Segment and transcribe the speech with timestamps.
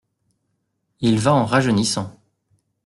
[1.01, 2.19] Il va en rajeunissant.